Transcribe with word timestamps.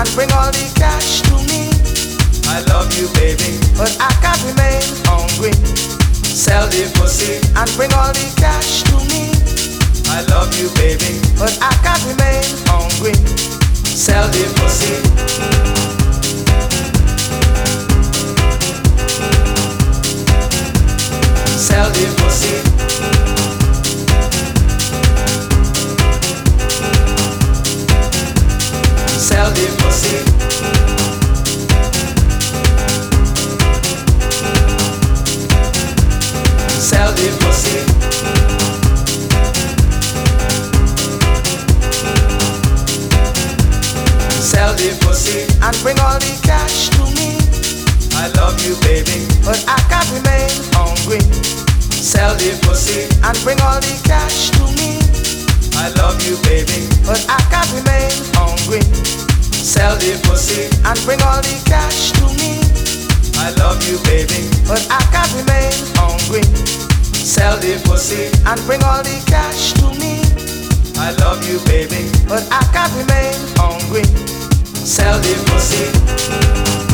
and 0.00 0.08
bring 0.14 0.32
all 0.32 0.50
the 0.50 0.64
cash 0.80 1.20
to 1.28 1.36
me. 1.44 1.68
I 2.48 2.64
love 2.72 2.88
you, 2.96 3.06
baby, 3.20 3.60
but 3.76 3.92
I 4.00 4.08
can't 4.24 4.40
remain 4.48 4.80
hungry. 5.04 5.52
Sell 6.24 6.66
the 6.68 6.88
pussy 6.96 7.36
and 7.54 7.68
bring 7.76 7.92
all 7.92 8.08
the 8.08 8.24
cash 8.40 8.82
to 8.88 8.96
me. 9.12 9.28
I 10.08 10.24
love 10.32 10.56
you, 10.56 10.70
baby, 10.80 11.20
but 11.36 11.52
I 11.60 11.76
can't 11.84 12.02
remain 12.08 12.48
hungry. 12.64 13.12
Sell 13.84 14.26
the 14.28 14.48
pussy. 14.56 14.96
Sell 21.60 21.90
the 21.90 22.06
pussy. 22.16 22.69
Sell 29.40 29.52
the 29.52 29.66
pussy. 29.80 30.16
Sell 36.78 37.12
the 37.14 37.28
pussy. 37.40 37.78
Sell 44.42 44.74
the 44.74 44.98
pussy 45.00 45.48
and 45.62 45.76
bring 45.80 45.98
all 46.00 46.18
the 46.18 46.38
cash 46.42 46.90
to 46.90 47.04
me. 47.16 47.40
I 48.12 48.28
love 48.36 48.60
you, 48.60 48.76
baby, 48.82 49.24
but 49.42 49.64
I 49.66 49.80
can't 49.88 50.10
remain 50.12 50.50
hungry. 50.76 51.20
Sell 51.90 52.34
the 52.34 52.60
pussy 52.60 53.08
and 53.24 53.42
bring 53.42 53.58
all 53.62 53.80
the 53.80 53.98
cash 54.04 54.50
to 54.50 54.64
me. 54.76 55.00
I 55.80 55.88
love 55.96 56.20
you, 56.28 56.36
baby, 56.44 56.86
but 57.06 57.24
I 57.26 57.40
can't 57.48 57.72
remain 57.72 58.12
hungry. 58.36 59.19
Sell 59.60 59.94
the 59.96 60.18
pussy 60.24 60.64
and 60.84 60.98
bring 61.04 61.20
all 61.22 61.40
the 61.42 61.54
cash 61.66 62.12
to 62.12 62.24
me. 62.40 62.64
I 63.36 63.52
love 63.60 63.80
you, 63.86 63.98
baby, 64.08 64.48
but 64.66 64.80
I 64.90 65.00
can't 65.12 65.30
remain 65.36 65.76
hungry. 66.00 66.42
Sell 67.12 67.56
the 67.58 67.80
pussy 67.84 68.32
and 68.46 68.60
bring 68.66 68.82
all 68.82 69.02
the 69.02 69.22
cash 69.26 69.72
to 69.74 69.92
me. 70.00 70.24
I 70.98 71.12
love 71.20 71.46
you, 71.46 71.60
baby, 71.66 72.10
but 72.26 72.48
I 72.50 72.64
can't 72.72 72.92
remain 72.96 73.36
hungry. 73.56 74.04
Sell 74.74 75.18
the 75.20 75.34
pussy. 75.46 76.89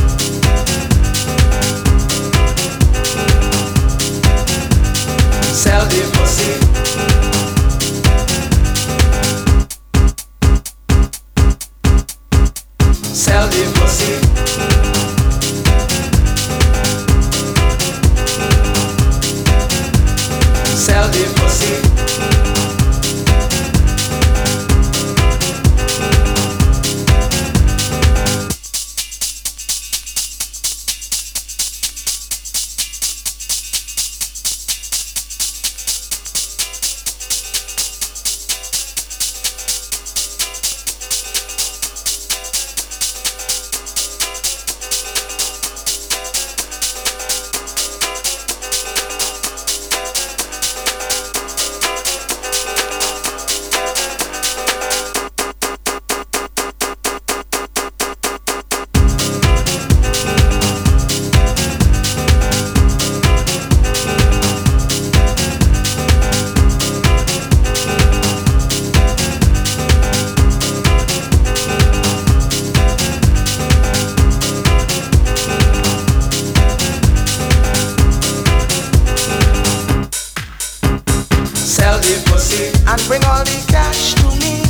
The 83.47 83.59
cash 83.71 84.15
to 84.19 84.27
me. 84.43 84.67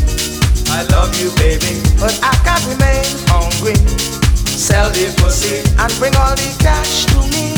I 0.69 0.85
love 0.93 1.17
you, 1.17 1.33
baby, 1.41 1.81
but 1.97 2.13
I 2.23 2.37
can't 2.45 2.65
remain 2.69 3.09
hungry. 3.33 3.77
Sell 4.45 4.91
the 4.93 5.09
pussy 5.17 5.65
and 5.81 5.93
bring 5.97 6.15
all 6.17 6.37
the 6.37 6.51
cash 6.61 7.07
to 7.13 7.19
me. 7.33 7.57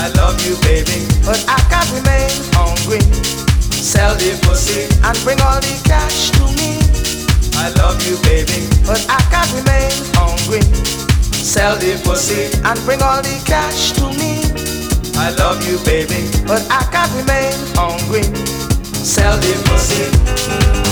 I 0.00 0.08
love 0.16 0.40
you, 0.40 0.56
baby, 0.64 1.04
but 1.28 1.44
I 1.48 1.60
can't 1.68 1.90
remain 1.92 2.32
hungry. 2.56 3.02
Sell 3.72 4.14
the 4.16 4.32
pussy 4.46 4.88
and 5.04 5.16
bring 5.24 5.40
all 5.44 5.60
the 5.60 5.74
cash 5.84 6.32
to 6.40 6.44
me. 6.56 6.80
I 7.60 7.68
love 7.76 8.00
you, 8.06 8.16
baby, 8.24 8.64
but 8.88 9.04
I 9.08 9.20
can't 9.28 9.50
remain 9.52 9.92
hungry. 10.16 10.64
Sell 11.36 11.76
the 11.76 12.00
pussy 12.04 12.48
and 12.64 12.78
bring 12.88 13.02
all 13.02 13.20
the 13.20 13.36
cash 13.44 13.92
to 14.00 14.08
me. 14.16 14.40
I 15.20 15.30
love 15.36 15.60
you, 15.68 15.76
baby, 15.84 16.24
but 16.46 16.64
I 16.70 16.80
can't 16.88 17.12
remain 17.12 17.52
hungry. 17.76 18.59
Sell 19.02 19.38
the 19.38 19.52
pussy. 19.64 20.89